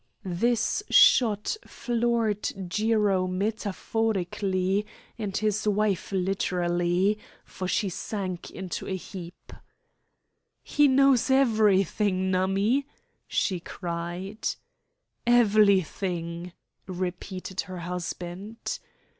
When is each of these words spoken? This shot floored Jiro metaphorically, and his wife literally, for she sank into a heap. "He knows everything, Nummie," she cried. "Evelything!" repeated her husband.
This 0.25 0.81
shot 0.89 1.55
floored 1.63 2.49
Jiro 2.67 3.27
metaphorically, 3.27 4.83
and 5.19 5.37
his 5.37 5.67
wife 5.67 6.11
literally, 6.11 7.19
for 7.45 7.67
she 7.67 7.87
sank 7.87 8.49
into 8.49 8.87
a 8.87 8.95
heap. 8.95 9.53
"He 10.63 10.87
knows 10.87 11.29
everything, 11.29 12.31
Nummie," 12.31 12.87
she 13.27 13.59
cried. 13.59 14.47
"Evelything!" 15.27 16.53
repeated 16.87 17.61
her 17.69 17.77
husband. 17.81 18.79